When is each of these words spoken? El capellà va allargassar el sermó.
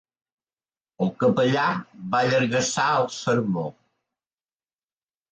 El 1.05 1.09
capellà 1.23 1.65
va 2.15 2.21
allargassar 2.27 2.85
el 3.01 3.05
sermó. 3.17 3.67